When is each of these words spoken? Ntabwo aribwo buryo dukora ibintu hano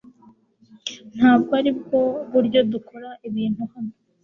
Ntabwo 1.17 1.51
aribwo 1.59 1.97
buryo 2.31 2.59
dukora 2.71 3.09
ibintu 3.27 3.61
hano 3.71 3.93